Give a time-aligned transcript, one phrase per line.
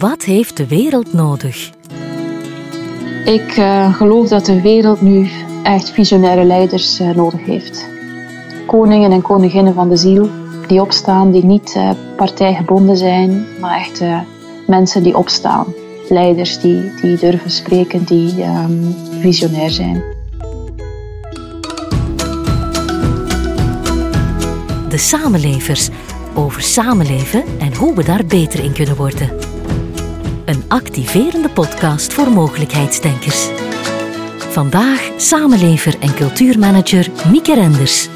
[0.00, 1.70] Wat heeft de wereld nodig?
[3.24, 5.28] Ik uh, geloof dat de wereld nu
[5.62, 7.88] echt visionaire leiders uh, nodig heeft.
[8.66, 10.28] Koningen en koninginnen van de ziel
[10.66, 14.02] die opstaan, die niet uh, partijgebonden zijn, maar echt
[14.66, 15.66] mensen die opstaan.
[16.08, 20.02] Leiders die, die durven spreken, die um, visionair zijn.
[24.88, 25.88] De samenlevers
[26.34, 29.49] over samenleven en hoe we daar beter in kunnen worden.
[30.50, 33.48] Een activerende podcast voor mogelijkheidsdenkers.
[34.38, 38.08] Vandaag samenlever en cultuurmanager Mieke Renders.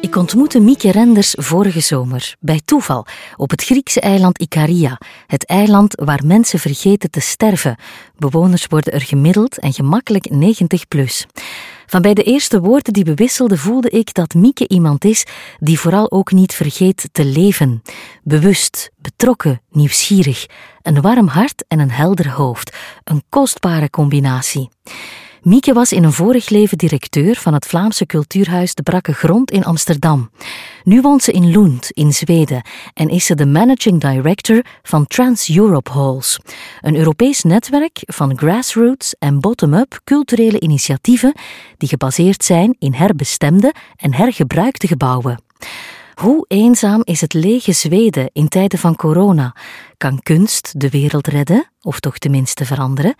[0.00, 3.06] Ik ontmoette Mieke Renders vorige zomer, bij toeval,
[3.36, 7.76] op het Griekse eiland Ikaria, het eiland waar mensen vergeten te sterven.
[8.16, 11.26] Bewoners worden er gemiddeld en gemakkelijk 90 plus.
[11.90, 15.26] Van bij de eerste woorden die we wisselden voelde ik dat Mieke iemand is
[15.58, 17.82] die vooral ook niet vergeet te leven.
[18.22, 20.46] Bewust, betrokken, nieuwsgierig,
[20.82, 22.76] een warm hart en een helder hoofd.
[23.04, 24.68] Een kostbare combinatie.
[25.42, 29.64] Mieke was in een vorig leven directeur van het Vlaamse cultuurhuis De Brakke Grond in
[29.64, 30.30] Amsterdam.
[30.84, 32.62] Nu woont ze in Lund in Zweden
[32.94, 36.40] en is ze de managing director van Trans Europe Halls,
[36.80, 41.34] een Europees netwerk van grassroots en bottom-up culturele initiatieven
[41.76, 45.42] die gebaseerd zijn in herbestemde en hergebruikte gebouwen.
[46.14, 49.56] Hoe eenzaam is het lege Zweden in tijden van corona?
[49.96, 53.14] Kan kunst de wereld redden, of toch tenminste veranderen?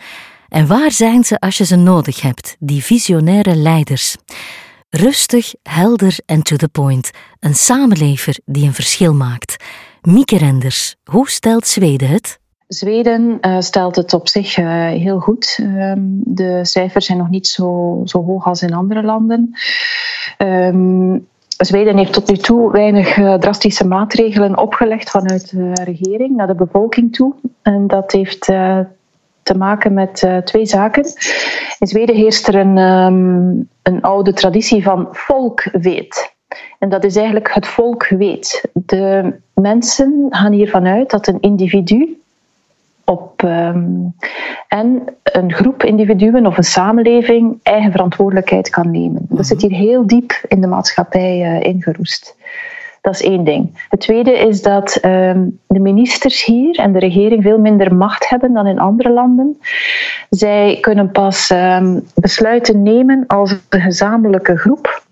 [0.51, 4.17] En waar zijn ze als je ze nodig hebt, die visionaire leiders?
[4.89, 7.11] Rustig, helder en to the point.
[7.41, 9.65] Een samenlever die een verschil maakt.
[10.03, 12.39] Mieke Renders, hoe stelt Zweden het?
[12.67, 15.59] Zweden uh, stelt het op zich uh, heel goed.
[15.63, 15.93] Uh,
[16.25, 19.55] de cijfers zijn nog niet zo, zo hoog als in andere landen.
[20.39, 26.47] Um, Zweden heeft tot nu toe weinig uh, drastische maatregelen opgelegd vanuit de regering naar
[26.47, 27.35] de bevolking toe.
[27.63, 28.53] En dat heeft
[29.51, 31.05] te maken met uh, twee zaken.
[31.79, 36.35] In Zweden heerst er een, um, een oude traditie van volk weet.
[36.79, 38.65] En dat is eigenlijk het volk weet.
[38.73, 42.21] De mensen gaan hiervan uit dat een individu
[43.05, 44.15] op, um,
[44.69, 49.27] en een groep individuen of een samenleving eigen verantwoordelijkheid kan nemen.
[49.29, 52.37] Dat zit hier heel diep in de maatschappij uh, ingeroest.
[53.01, 53.87] Dat is één ding.
[53.89, 58.53] Het tweede is dat ehm, de ministers hier en de regering veel minder macht hebben
[58.53, 59.61] dan in andere landen.
[60.31, 65.03] Zij kunnen pas um, besluiten nemen als een gezamenlijke groep,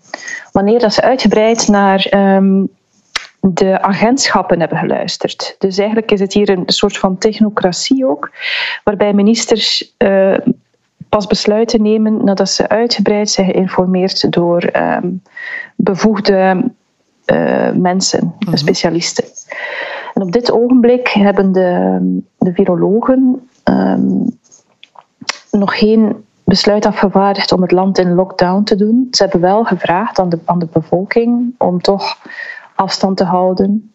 [0.51, 2.69] wanneer dat ze uitgebreid naar um,
[3.39, 5.55] de agentschappen hebben geluisterd.
[5.59, 8.31] Dus eigenlijk is het hier een soort van technocratie ook,
[8.83, 10.37] waarbij ministers uh,
[11.09, 15.21] pas besluiten nemen nadat ze uitgebreid zijn geïnformeerd door um,
[15.75, 16.63] bevoegde
[17.31, 19.25] uh, mensen, mm specialisten.
[20.13, 21.99] En op dit ogenblik hebben de,
[22.37, 24.39] de virologen um,
[25.51, 29.07] nog geen besluit afgevaardigd om het land in lockdown te doen.
[29.11, 32.17] Ze hebben wel gevraagd aan de, aan de bevolking om toch
[32.75, 33.93] afstand te houden,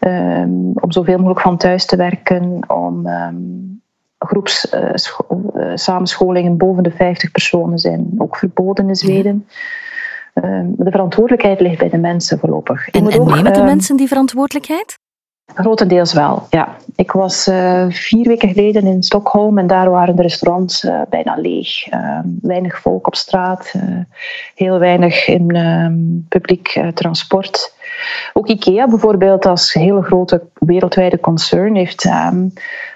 [0.00, 3.82] um, om zoveel mogelijk van thuis te werken, om um,
[4.18, 4.90] groeps uh,
[5.74, 9.46] samenscholingen boven de 50 personen zijn ook verboden in Zweden.
[9.46, 9.60] Ehm,
[10.76, 12.88] de verantwoordelijkheid ligt bij de mensen voorlopig.
[12.88, 15.00] En, en nemen de ehm, mensen die verantwoordelijkheid?
[15.54, 16.76] Grotendeels wel, ja.
[16.96, 21.34] Ik was uh, vier weken geleden in Stockholm en daar waren de restaurants uh, bijna
[21.36, 21.92] leeg.
[21.92, 23.82] Uh, weinig volk op straat, eh,
[24.54, 27.74] heel weinig in publiek transport.
[28.32, 32.08] Ook IKEA bijvoorbeeld, als hele grote wereldwijde concern, heeft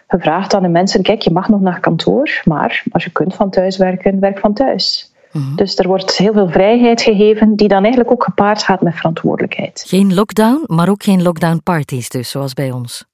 [0.07, 3.51] gevraagd aan de mensen: kijk, je mag nog naar kantoor, maar als je kunt van
[3.51, 5.15] thuis werken, werk van thuis.
[5.37, 5.55] Mhm.
[5.55, 9.85] Dus er wordt heel veel vrijheid gegeven, die dan eigenlijk ook gepaard gaat met verantwoordelijkheid.
[9.87, 13.05] Geen lockdown, maar ook geen lockdown parties, dus zoals bij ons.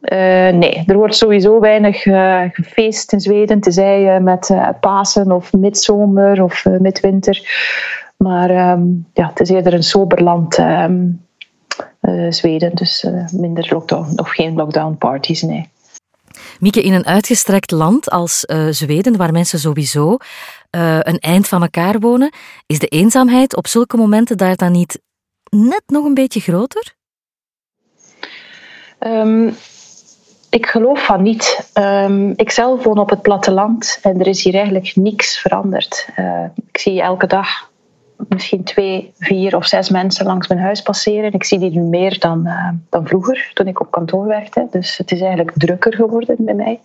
[0.00, 5.52] Uh, nee, er wordt sowieso weinig uh, gefeest in Zweden, tenzij uh, met Pasen of
[5.52, 7.42] midzomer of midwinter.
[8.16, 11.26] Maar um, ja, het is eerder een sober land, um,
[12.28, 15.68] Zweden, dus minder lockdown of geen lockdown parties, nee.
[16.60, 18.40] Mieke, in een uitgestrekt land als
[18.70, 20.16] Zweden, waar mensen sowieso
[20.76, 22.32] uh, een eind van elkaar wonen,
[22.66, 25.00] is de eenzaamheid op zulke momenten daar dan niet
[25.50, 26.94] net nog een beetje groter?
[29.00, 29.54] Um,
[30.50, 31.70] ik geloof van niet.
[31.74, 36.08] Um, ik zelf woon op het platteland en er is hier eigenlijk niks veranderd.
[36.16, 37.70] Uh, ik zie elke dag
[38.28, 41.32] misschien twee, vier of zes mensen langs mijn huis passeren.
[41.32, 44.66] Ik zie die nu meer dan, uh, dan vroeger, toen ik op kantoor werkte.
[44.70, 46.80] Dus het is eigenlijk drukker geworden bij mij.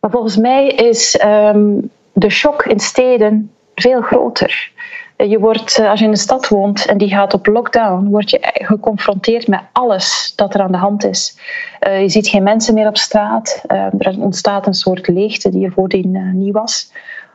[0.00, 4.70] Maar volgens mij is um, de shock in steden veel groter.
[5.16, 8.38] Je wordt, als je in een stad woont en die gaat op lockdown, word je
[8.42, 11.38] geconfronteerd met alles dat er aan de hand is.
[11.80, 13.64] je ziet geen mensen meer op straat.
[13.98, 16.92] er ontstaat een soort leegte die er voordien niet was.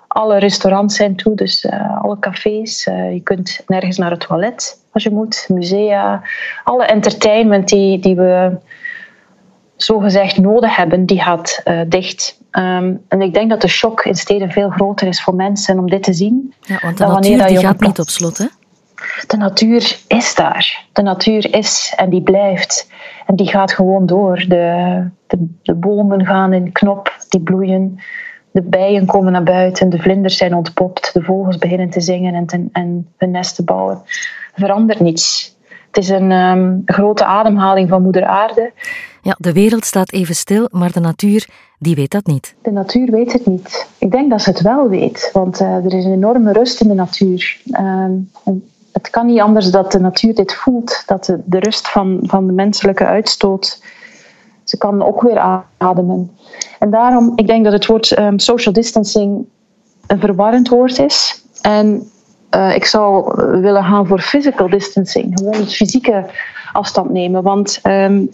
[0.07, 1.69] Alle restaurants zijn toe, dus
[2.01, 2.83] alle cafés.
[2.83, 5.45] je kunt nergens naar het toilet als je moet.
[5.47, 6.21] Musea.
[6.63, 8.57] Alle entertainment die, die we
[9.83, 12.39] zogezegd nodig hebben, die gaat uh, dicht.
[12.51, 15.89] Um, en ik denk dat de shock in steden veel groter is voor mensen om
[15.89, 16.53] dit te zien.
[16.61, 18.45] Ja, want de natuur die gaat niet op slot, hè?
[19.27, 20.85] De natuur is daar.
[20.93, 22.89] De natuur is en die blijft.
[23.25, 24.45] En die gaat gewoon door.
[24.47, 27.99] De, de, de bomen gaan in knop, die bloeien.
[28.51, 32.45] De bijen komen naar buiten, de vlinders zijn ontpopt, de vogels beginnen te zingen en,
[32.45, 34.01] te, en hun nest te bouwen.
[34.53, 35.55] Er verandert niets.
[35.91, 38.71] Het is een um, grote ademhaling van Moeder Aarde.
[39.21, 41.47] Ja, de wereld staat even stil, maar de natuur,
[41.79, 42.55] die weet dat niet.
[42.61, 43.87] De natuur weet het niet.
[43.97, 46.87] Ik denk dat ze het wel weet, want uh, er is een enorme rust in
[46.87, 47.61] de natuur.
[47.65, 48.05] Uh,
[48.91, 52.47] het kan niet anders dat de natuur dit voelt, dat de, de rust van, van
[52.47, 53.83] de menselijke uitstoot,
[54.63, 56.31] ze kan ook weer ademen.
[56.79, 59.45] En daarom, ik denk dat het woord um, social distancing
[60.07, 61.43] een verwarrend woord is.
[61.61, 62.10] En
[62.55, 66.25] uh, ik zou willen gaan voor physical distancing, gewoon het fysieke
[66.71, 67.43] afstand nemen.
[67.43, 68.29] Want um,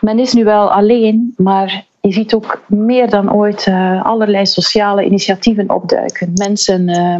[0.00, 5.04] men is nu wel alleen, maar je ziet ook meer dan ooit uh, allerlei sociale
[5.04, 6.32] initiatieven opduiken.
[6.34, 7.16] Mensen uh,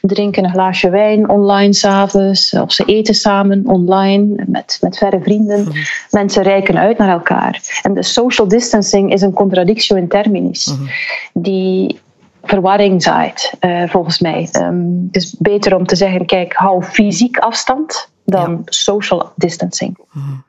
[0.00, 5.60] drinken een glaasje wijn online s'avonds, of ze eten samen online met, met verre vrienden.
[5.60, 5.78] Mhm.
[6.10, 7.80] Mensen reiken uit naar elkaar.
[7.82, 10.90] En de social distancing is een contradictio in terminis, mhm.
[11.32, 11.98] die
[12.42, 14.48] verwarring zaait, uh, volgens mij.
[14.52, 19.98] Um, het is beter om te zeggen, kijk, hou fysiek afstand dan social distancing.
[20.12, 20.46] Mm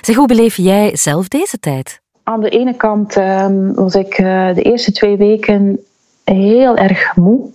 [0.00, 2.00] Zeg, hoe beleef jij zelf deze tijd?
[2.22, 5.78] Aan de ene kant um, was ik uh, de eerste twee weken
[6.24, 7.50] heel erg moe.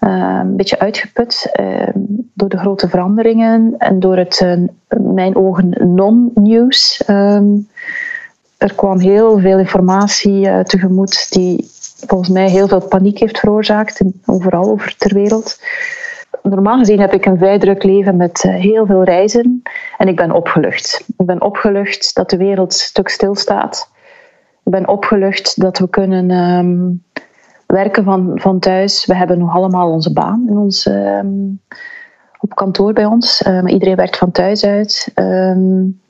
[0.00, 1.88] Uh, een beetje uitgeput uh,
[2.34, 4.70] door de grote veranderingen en door het, in
[5.14, 7.02] mijn ogen, non-nieuws.
[8.56, 11.70] Er kwam heel veel informatie tegemoet die
[12.06, 15.58] volgens mij heel veel paniek heeft veroorzaakt, overal over ter wereld
[16.50, 19.62] normaal gezien heb ik een vrij druk leven met eh, heel veel reizen
[19.98, 21.04] en ik ben opgelucht.
[21.16, 23.90] Ik ben opgelucht dat de wereld een stuk stilstaat.
[24.64, 27.02] Ik ben opgelucht dat we kunnen um,
[27.66, 29.06] werken van, van thuis.
[29.06, 31.60] We hebben nog allemaal onze baan in ons, um,
[32.40, 33.42] op kantoor bij ons.
[33.42, 35.12] Uh, maar iedereen werkt van thuis uit.
[35.14, 36.00] Um,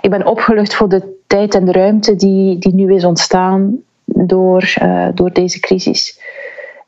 [0.00, 3.82] ik ben opgelucht voor de tijd en de ruimte die, die nu is ontstaan
[4.26, 6.20] door, uh, door deze crisis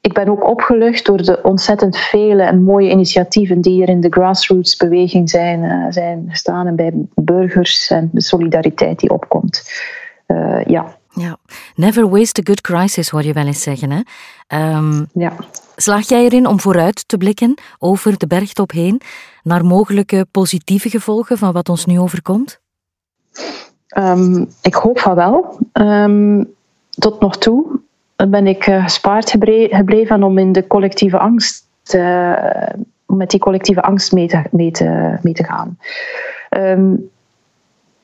[0.06, 4.10] ik ben ook opgelucht door de ontzettend vele en mooie initiatieven die er in de
[4.10, 9.70] grassroots beweging zijn, uh, zijn gestaan en bij burgers en de solidariteit die opkomt.
[10.26, 10.96] Uh, ja.
[11.10, 11.36] Ja,
[11.74, 13.90] never waste a good crisis, hoor je wel eens zeggen.
[13.90, 14.00] Hè?
[14.76, 15.32] Um, ja.
[15.76, 19.00] Slaag jij erin om vooruit te blikken over de bergtop heen
[19.42, 22.60] naar mogelijke positieve gevolgen van wat ons nu overkomt?
[23.98, 25.58] Um, ik hoop van wel.
[25.72, 26.55] Um,
[26.98, 27.80] tot nog toe
[28.28, 29.30] ben ik eh, gespaard
[29.70, 31.64] gebleven om in de collectieve angst
[33.06, 35.78] met die collectieve angst mee te, mee te, te gaan.
[36.50, 37.10] Um,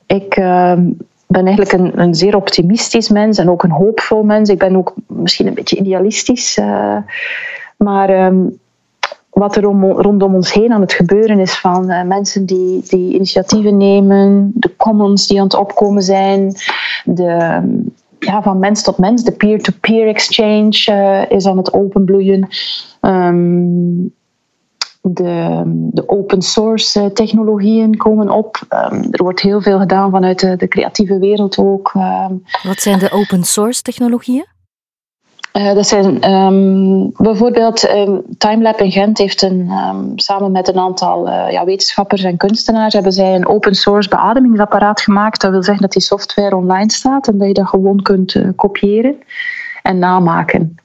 [0.05, 0.89] ik ehm,
[1.27, 4.49] ben eigenlijk een, een, zeer optimistisch mens en ook een hoopvol mens.
[4.49, 6.57] Ik ben ook misschien een beetje idealistisch.
[6.57, 6.97] Uh,
[7.77, 8.59] maar um,
[9.29, 13.77] wat er om, rondom ons heen aan het gebeuren is van mensen die, die initiatieven
[13.77, 16.55] nemen, de commons die aan het opkomen zijn,
[17.05, 17.61] de,
[18.25, 19.23] ja, van mens tot mens.
[19.23, 22.47] De peer-to-peer exchange uh, is aan het openbloeien.
[23.01, 24.13] Um,
[25.01, 25.61] de,
[25.91, 28.59] de, open source eh, technologieën komen op.
[28.69, 31.93] Um, er wordt heel veel gedaan vanuit de, de creatieve wereld ook.
[31.95, 34.45] Um, Wat zijn de open source technologieën?
[35.57, 40.77] Uh, dat zijn um, bijvoorbeeld um, Timelab in Gent heeft een, um, samen met een
[40.77, 45.41] aantal uh, ja, wetenschappers en kunstenaars hebben zij een open source beademingsapparaat gemaakt.
[45.41, 48.47] Dat wil zeggen dat die software online staat en dat je dat gewoon kunt uh,
[48.55, 49.15] kopiëren
[49.81, 50.75] en namaken.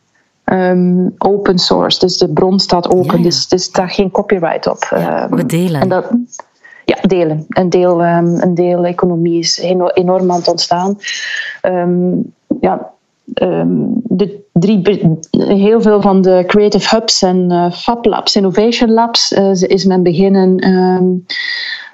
[1.19, 3.23] open source, dus de bron staat open, ja.
[3.23, 4.87] dus, dus daar geen copyright op.
[4.91, 5.81] Ja, we delen.
[5.81, 6.11] En dat,
[6.85, 7.45] ja, delen.
[7.49, 9.59] Een deel, een deel economie is
[9.95, 10.99] enorm aan het ontstaan.
[12.61, 12.97] ja,
[13.35, 14.83] um, de drie,
[15.31, 20.03] heel veel van de creative hubs en uh, Fab Labs, Innovation Labs, uh, is men
[20.03, 21.25] beginnen um,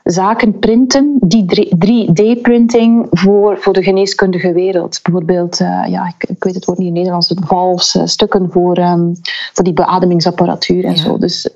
[0.04, 1.44] zaken printen, die
[1.86, 5.00] 3D-printing voor, voor de geneeskundige wereld.
[5.02, 9.12] Bijvoorbeeld, uh, ja, ik, ik, weet het woord niet in Nederlands, vals, stukken voor, um,
[9.52, 10.96] voor die beademingsapparatuur en ja.
[10.96, 11.18] zo.
[11.18, 11.48] Dus,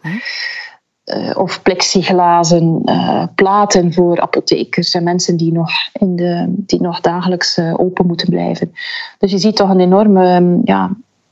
[1.17, 7.01] uh, of plexiglazen uh, platen voor apothekers en mensen die nog, in de, die nog
[7.01, 8.73] dagelijks uh, open moeten blijven.
[9.19, 10.91] Dus je ziet toch een enorme, um, ja,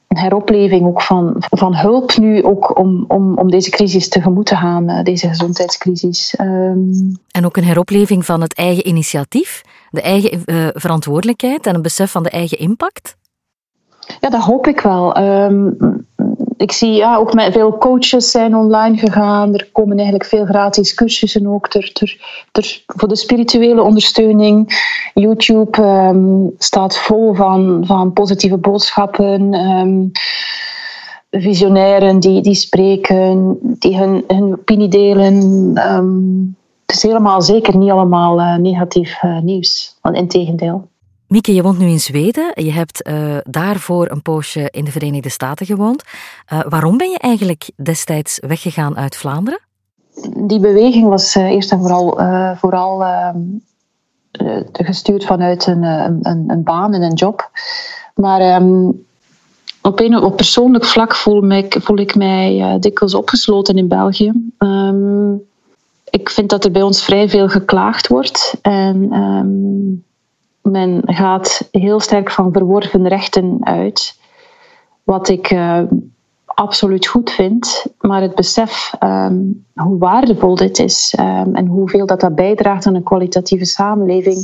[0.09, 4.89] heropleving ook van, van hulp nu ook om, om, om deze crisis tegemoet te gaan,
[4.89, 6.35] eh, deze gezondheidscrisis.
[6.37, 11.83] Ehm, en ook een heropleving van het eigen initiatief, de eigen uh, verantwoordelijkheid en een
[11.83, 13.17] besef van de eigen impact?
[14.21, 15.15] Ja, dat hoop ik wel.
[15.15, 15.71] Ehm,
[16.57, 19.55] ik zie ja, ook met veel coaches zijn online gegaan.
[19.55, 24.69] Er komen eigenlijk veel gratis cursussen ook ter, ter, voor de spirituele ondersteuning.
[25.15, 29.55] YouTube um, staat vol van, van positieve boodschappen.
[29.55, 30.11] Um,
[31.31, 35.35] visionairen die, die spreken, die hun, hun opinie delen.
[35.93, 39.97] Um, het is helemaal zeker niet allemaal uh, negatief uh, nieuws.
[40.01, 40.89] Want integendeel.
[41.29, 42.51] Mieke, je woont nu in Zweden.
[42.55, 46.03] Je hebt uh, daarvoor een poosje in de Verenigde Staten gewoond.
[46.53, 49.61] Uh, waarom ben je eigenlijk destijds weggegaan uit Vlaanderen?
[50.47, 52.19] Die beweging was uh, eerst en vooral,
[52.57, 53.39] vooral ehm,
[54.73, 57.51] gestuurd vanuit een, een, een, baan en een job.
[58.15, 59.05] Maar um,
[59.83, 64.33] op, een, op persoonlijk vlak voel, ik, voel ik mij dikwijls opgesloten in België.
[64.59, 65.43] Um,
[66.11, 68.59] ik vind dat er bij ons vrij veel geklaagd wordt.
[68.63, 69.13] En
[70.71, 74.19] men gaat heel sterk van verworven rechten uit.
[75.03, 75.83] Wat ik uh,
[76.45, 82.35] absoluut goed vind, maar het besef um, hoe waardevol dit is um, en hoeveel dat,
[82.35, 84.37] bijdraagt aan een kwalitatieve samenleving,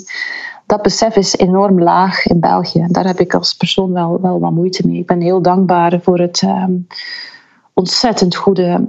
[0.67, 2.87] dat besef is enorm laag in België.
[2.88, 4.99] Daar heb ik als persoon wel, wel wat moeite mee.
[4.99, 6.87] Ik ben heel dankbaar voor het um,
[7.73, 8.88] ontzettend goede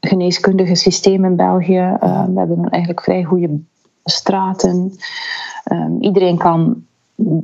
[0.00, 1.96] geneeskundige systeem in België.
[2.00, 3.60] we hebben eigenlijk vrij goede
[4.04, 4.92] straten.
[5.72, 6.84] Um, iedereen kan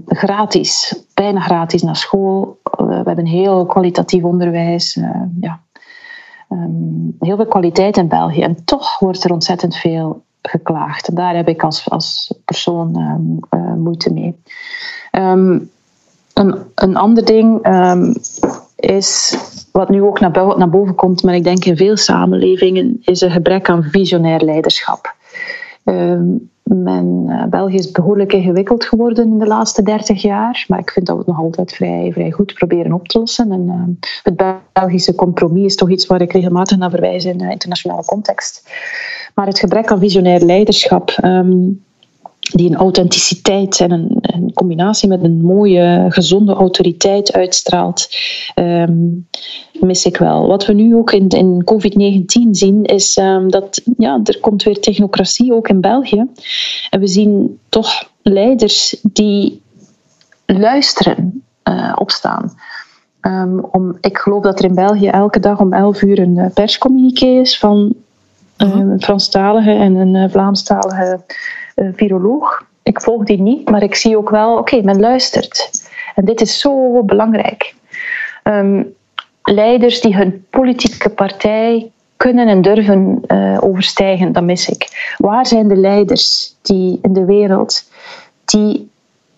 [0.06, 2.58] gratis, bijna gratis naar school.
[2.80, 4.96] Uh, we hebben heel kwalitatief onderwijs.
[4.96, 5.60] Uh, ja.
[6.48, 8.42] Um, heel veel kwaliteit in België.
[8.42, 11.08] En toch wordt er ontzettend veel geklaagd.
[11.08, 14.40] En daar heb ik als, als persoon um, uh, moeite mee.
[16.32, 17.66] een, een ander ding
[18.76, 19.36] is,
[19.72, 23.30] wat nu ook naar, naar boven komt, maar ik denk in veel samenlevingen, is een
[23.30, 25.14] gebrek aan visionair leiderschap.
[26.74, 31.06] Men, uh, België is behoorlijk ingewikkeld geworden in de laatste 30 jaar, maar ik vind
[31.06, 33.52] dat we het nog altijd vrij, vrij goed proberen op te lossen.
[33.52, 37.50] En, uh, het Belgische compromis is toch iets waar ik regelmatig naar verwijs in uh,
[37.50, 38.70] internationale context.
[39.34, 41.18] Maar het gebrek aan visionair leiderschap.
[41.24, 41.84] Um,
[42.52, 48.08] die een authenticiteit en een, een, combinatie met een mooie, gezonde autoriteit uitstraalt,
[48.54, 49.28] um,
[49.80, 50.46] mis ik wel.
[50.46, 54.80] Wat we nu ook in, in COVID-19 zien, is um, dat ja, er komt weer
[54.80, 56.26] technocratie ook in België.
[56.90, 59.62] En we zien toch leiders die
[60.46, 62.52] luisteren uh, opstaan.
[63.20, 66.46] Um, om, ik geloof dat er in België elke dag om 11 uur een uh,
[66.54, 67.94] perscommuniqué is van
[68.58, 71.20] uh, een Franstalige en een uh, Vlaamstalige
[71.76, 72.64] viroloog.
[72.82, 75.70] Ik volg die niet, maar ik zie ook wel, oké, men luistert.
[76.14, 77.74] En dit is zo belangrijk.
[78.44, 78.94] Um,
[79.42, 85.14] leiders die hun politieke partij kunnen en durven uh, overstijgen, dat mis ik.
[85.18, 87.90] Waar zijn de leiders die in de wereld
[88.44, 88.90] die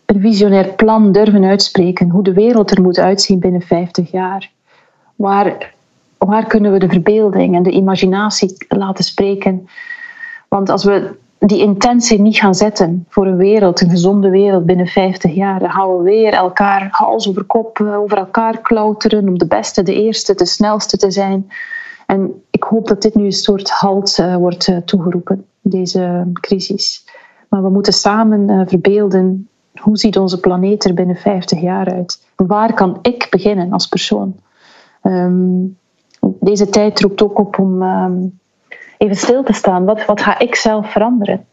[0.06, 4.50] een visionair plan durven uitspreken, hoe de wereld er moet uitzien binnen 50 jaar?
[5.16, 5.74] Waar,
[6.18, 9.68] waar kunnen we de verbeelding en de imaginatie laten spreken?
[10.48, 14.86] Want als we die intentie niet gaan zetten voor een wereld, een gezonde wereld binnen
[14.86, 19.38] 50 jaar, dan gaan we weer elkaar hals over kop eh, over elkaar klauteren om
[19.38, 21.48] de beste, de eerste, de snelste te zijn.
[22.06, 27.06] En ik hoop dat dit nu een soort halt uh, wordt uh, toegeroepen, deze crisis.
[27.48, 29.48] Maar we moeten samen verbeelden
[29.80, 32.26] hoe ziet onze planeet er binnen 50 jaar uit?
[32.36, 34.36] Waar kan ik beginnen als persoon?
[35.02, 35.76] Um,
[36.40, 38.38] deze tijd roept ook op om um,
[38.98, 39.84] even stil te staan.
[39.84, 41.44] Wat, wat ga ik zelf veranderen?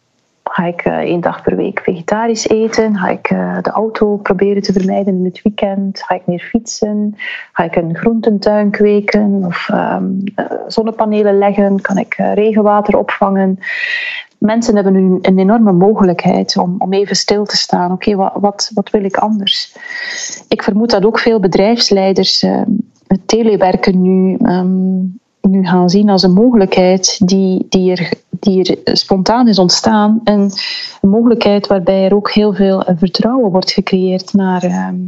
[0.44, 2.98] Ga ik uh, één dag per week vegetarisch eten?
[2.98, 6.04] Ga ik uh, de auto proberen te vermijden in het weekend?
[6.04, 7.16] Ga ik meer fietsen?
[7.52, 9.44] Ga ik een groententuin kweken?
[9.46, 10.24] Of um,
[10.68, 11.82] zonnepanelen leggen?
[11.82, 13.60] Kan ik regenwater opvangen?
[14.38, 17.92] Mensen hebben nu een enorme mogelijkheid om, om even stil te staan.
[17.92, 19.76] Oké, wat, wat, wil ik anders?
[20.48, 22.42] Ik vermoed dat ook veel bedrijfsleiders
[23.08, 28.98] het telewerken nu um, nu gaan zien als een mogelijkheid die, die, er, die er
[28.98, 30.22] spontaan is ontstaan.
[30.24, 30.52] En
[31.02, 35.00] een mogelijkheid waarbij er ook heel veel vertrouwen wordt gecreëerd naar, ehm,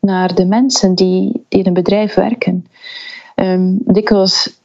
[0.00, 2.66] naar de mensen die, in een bedrijf werken.
[3.34, 4.60] Um, dikwijls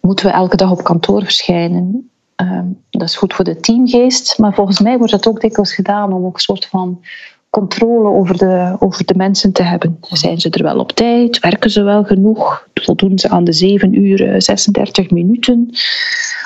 [0.00, 2.10] moeten we elke dag op kantoor verschijnen.
[2.36, 6.12] Um, dat is goed voor de teamgeest, maar volgens mij wordt dat ook dikwijls gedaan
[6.12, 7.00] om ook een soort van
[7.50, 9.98] controle over de, over de mensen te hebben.
[10.00, 11.38] Zijn ze er wel op tijd?
[11.38, 12.68] Werken ze wel genoeg?
[12.74, 15.70] Voldoen ze aan de 7 uur 36 eh, minuten?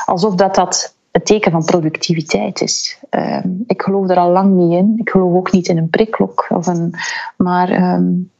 [0.06, 2.98] Alsof dat, dat het teken van productiviteit is.
[3.10, 4.94] Um, ik geloof er al lang niet in.
[4.96, 6.46] Ik geloof ook niet in een prikklok.
[6.48, 6.94] Of een,
[7.36, 8.30] maar um,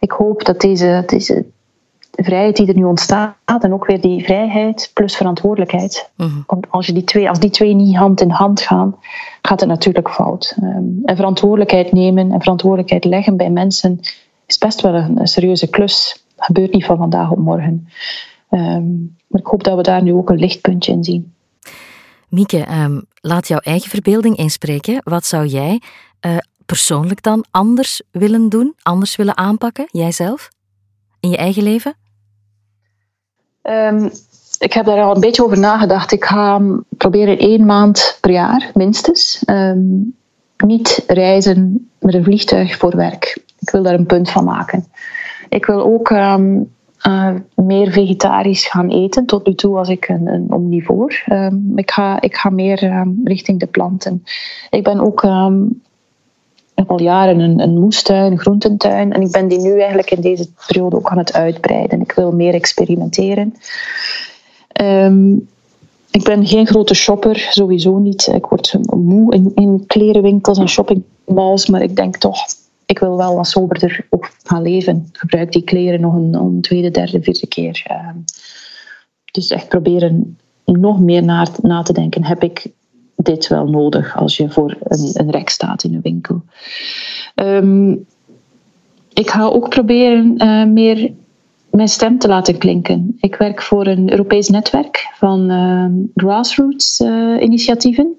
[0.00, 1.44] ik hoop dat deze, deze
[2.24, 6.10] vrijheid die er nu ontstaat en ook weer die vrijheid plus verantwoordelijkheid.
[6.16, 6.40] Mhm.
[6.46, 8.96] Want als, je die twee, als die twee niet hand in hand gaan,
[9.42, 10.56] gaat het natuurlijk fout.
[10.56, 14.00] Ehm, en verantwoordelijkheid nemen en verantwoordelijkheid leggen bij mensen
[14.46, 16.24] is best wel een, serieuze klus.
[16.36, 17.88] Dat gebeurt niet van vandaag op morgen.
[18.48, 18.88] Ehm,
[19.26, 21.32] maar ik hoop dat we daar nu ook een lichtpuntje in zien.
[22.28, 25.00] Mieke, ehm, laat jouw eigen verbeelding inspreken.
[25.04, 25.80] Wat zou jij
[26.26, 30.48] uh, persoonlijk dan anders willen doen, anders willen aanpakken, jijzelf,
[31.20, 31.96] in je eigen leven?
[33.70, 34.10] Um,
[34.58, 36.12] ik heb daar al een beetje over nagedacht.
[36.12, 36.60] Ik ga
[36.96, 40.14] proberen één maand per jaar, minstens, um,
[40.56, 43.42] niet reizen met een vliegtuig voor werk.
[43.58, 44.86] Ik wil daar een punt van maken.
[45.48, 46.72] Ik wil ook um,
[47.06, 49.26] uh, meer vegetarisch gaan eten.
[49.26, 51.24] Tot nu toe was ik een, een omnivoor.
[51.74, 54.24] Ik, ga, ik ga meer richting de planten.
[54.70, 55.22] Ik ben ook
[56.78, 59.12] heb al jaren een, een moestuin, een groententuin.
[59.12, 62.00] En ik ben die nu eigenlijk in deze periode ook aan het uitbreiden.
[62.00, 63.54] Ik wil meer experimenteren.
[64.72, 65.32] Ehm,
[66.10, 68.26] ik ben geen grote shopper, sowieso niet.
[68.34, 72.38] Ik word moe in, in klerenwinkels en shoppingmalls, maar ik denk toch,
[72.86, 74.06] ik wil wel wat soberder
[74.42, 75.08] gaan leven.
[75.12, 77.82] gebruik die kleren nog een, tweede, derde, vierde keer.
[77.86, 78.16] Ehm,
[79.32, 82.24] dus echt proberen nog meer na, na te denken.
[82.24, 82.70] Heb ik
[83.28, 86.42] dit wel nodig als je voor een, een rek staat in een winkel.
[87.34, 87.90] Ehm,
[89.12, 91.12] ik ga ook proberen uh, meer
[91.70, 93.16] mijn stem te laten klinken.
[93.20, 98.16] Ik werk voor een Europees netwerk van uh, grassroots uh, initiatieven.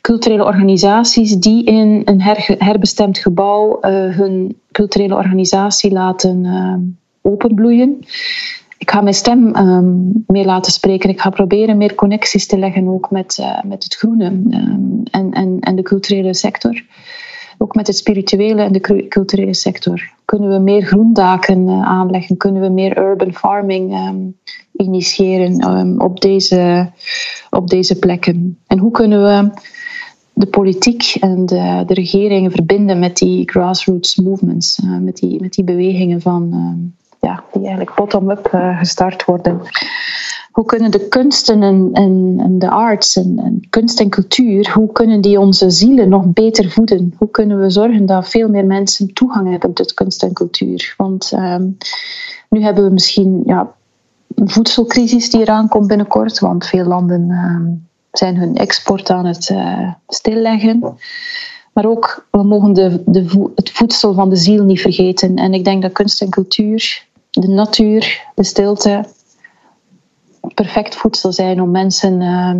[0.00, 3.78] Culturele organisaties die in een her herbestemd gebouw
[4.10, 7.98] hun culturele organisatie laten openbloeien
[8.78, 11.10] ik ga mijn stem um, meer laten spreken.
[11.10, 15.32] Ik ga proberen meer connecties te leggen ook met, uh, met het groene um, en,
[15.32, 16.84] en, en de culturele sector.
[17.58, 20.12] Ook met het spirituele en de culturele sector.
[20.24, 22.36] Kunnen we meer groendaken uh, aanleggen?
[22.36, 24.36] Kunnen we meer urban farming um,
[24.76, 26.90] initiëren op, deze,
[27.50, 28.58] op deze plekken?
[28.66, 29.50] En hoe kunnen we
[30.32, 35.52] de politiek en de, de regeringen verbinden met die grassroots movements, uh, met, die, met
[35.52, 36.52] die bewegingen van
[37.24, 39.60] ja, die eigenlijk bottom-up uh, gestart worden.
[40.52, 44.92] Hoe kunnen de kunsten en, en, en de arts en, en, kunst en cultuur, hoe
[44.92, 47.14] kunnen die onze zielen nog beter voeden?
[47.18, 50.94] Hoe kunnen we zorgen dat veel meer mensen toegang hebben tot kunst en cultuur?
[50.96, 51.76] Want um,
[52.48, 53.72] nu hebben we misschien ja,
[54.34, 59.48] een voedselcrisis die eraan komt binnenkort, want veel landen um, zijn hun export aan het
[59.48, 60.96] uh, stilleggen.
[61.72, 65.36] Maar ook, we mogen de, de, het voedsel van de ziel niet vergeten.
[65.36, 67.06] En ik denk dat kunst en cultuur
[67.40, 69.04] de natuur, de stilte,
[70.54, 72.50] perfect voedsel zijn om mensen uh,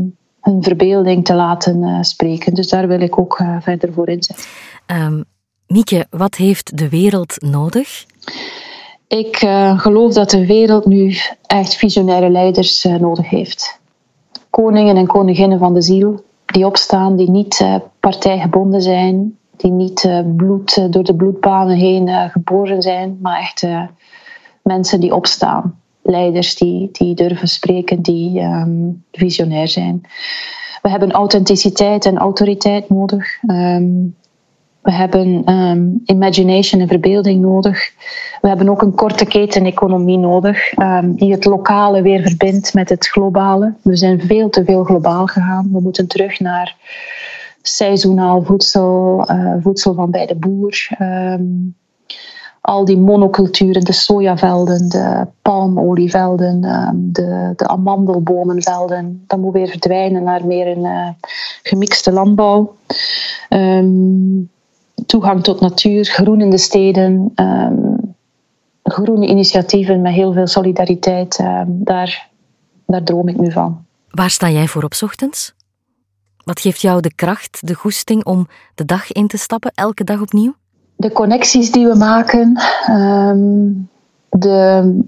[0.40, 2.54] hun verbeelding te laten uh, spreken.
[2.54, 4.44] Dus daar wil ik ook uh, verder voor inzetten.
[4.87, 5.24] Um,
[5.66, 8.06] Mieke, wat heeft de wereld nodig?
[9.08, 9.37] Ik
[9.76, 13.80] geloof dat de wereld nu echt visionaire leiders nodig heeft.
[14.50, 20.92] Koningen en koninginnen van de ziel, die opstaan, die niet partijgebonden zijn, die niet bloed,
[20.92, 23.66] door de bloedbanen heen geboren zijn, maar echt
[24.64, 25.79] mensen die opstaan.
[26.03, 30.03] Leiders die, die durven spreken, die um, visionair zijn.
[30.83, 33.42] We hebben authenticiteit en autoriteit nodig.
[33.46, 34.16] Um,
[34.83, 37.90] we hebben um, imagination en verbeelding nodig.
[38.40, 40.74] We hebben ook een korte keten-economie nodig,
[41.05, 43.74] die het lokale weer verbindt met het globale.
[43.83, 45.68] We zijn veel te veel globaal gegaan.
[45.72, 46.77] We moeten terug naar
[47.62, 50.88] seizoenaal voedsel, uh, voedsel van bij de boer
[52.64, 60.22] al die monoculturen, de sojavelden, de palmolievelden, ehm, de, de amandelbomenvelden, dat moet weer verdwijnen
[60.22, 61.09] naar meer een uh,
[61.62, 62.77] gemixte landbouw.
[63.48, 64.50] Um,
[65.07, 68.14] toegang tot natuur, groen in de steden, um,
[68.83, 72.29] groene initiatieven met heel veel solidariteit, daar,
[72.87, 73.85] daar droom ik nu van.
[74.11, 75.55] Waar sta jij voor op ochtends?
[76.44, 80.20] Wat geeft jou de kracht, de goesting om de dag in te stappen, elke dag
[80.20, 80.55] opnieuw?
[80.96, 83.70] De connecties die we maken, ehm,
[84.28, 84.98] de,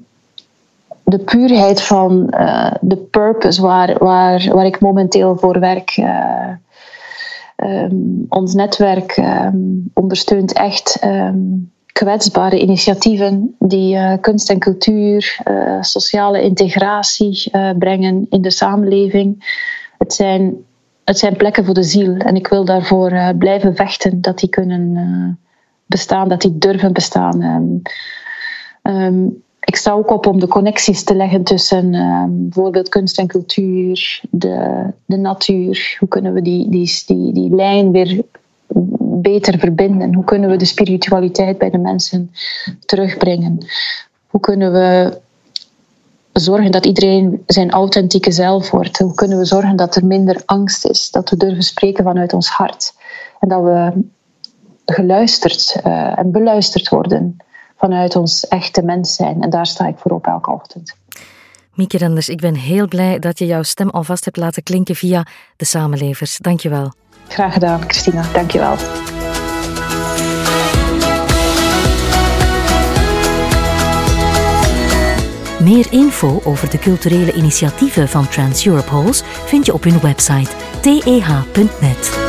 [1.05, 5.97] de puurheid van uh, de purpose waar, waar, waar ik momenteel voor werk.
[5.97, 6.49] Uh,
[7.57, 11.07] um, ons netwerk um, ondersteunt echt
[11.93, 15.41] kwetsbare initiatieven die uh, kunst en cultuur,
[15.81, 19.55] sociale integratie brengen in de samenleving.
[19.99, 20.55] Het zijn,
[21.05, 25.39] het zijn plekken voor de ziel en ik wil daarvoor blijven vechten dat die kunnen
[25.87, 27.43] bestaan, dat die durven bestaan.
[28.83, 33.27] Um, ik sta ook op om de connecties te leggen tussen um, bijvoorbeeld kunst en
[33.27, 35.97] cultuur, de, de natuur.
[35.99, 38.23] Hoe kunnen we die, die, die, die lijn weer
[39.01, 40.15] beter verbinden?
[40.15, 42.31] Hoe kunnen we de spiritualiteit bij de mensen
[42.85, 43.67] terugbrengen?
[44.27, 45.21] Hoe kunnen we
[46.33, 48.99] zorgen dat iedereen zijn authentieke zelf wordt?
[48.99, 51.11] Hoe kunnen we zorgen dat er minder angst is?
[51.11, 52.95] Dat we durven spreken vanuit ons hart?
[53.41, 53.93] En dat we
[54.87, 57.37] geluisterd uh, en beluisterd worden
[57.77, 59.43] vanuit ons echte mens zijn.
[59.43, 60.97] En daar sta ik voor op elke ochtend.
[61.75, 65.27] Mieke Renders, ik ben heel blij dat je jouw stem alvast hebt laten klinken via
[65.57, 66.39] de samenlevers.
[66.39, 66.93] Dank je wel.
[67.29, 68.33] Graag gedaan, Christina.
[68.33, 68.77] Dank je wel.
[75.63, 80.51] Meer info over de culturele initiatieven van Trans Europe Halls vind je op hun website
[80.81, 82.26] teh.net.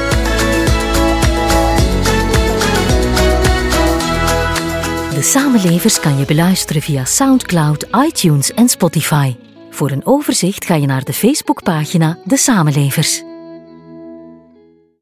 [5.18, 9.36] De Samenlevers kan je beluisteren via SoundCloud, iTunes en Spotify.
[9.70, 13.27] Voor een overzicht ga je naar de Facebookpagina De Samenlevers.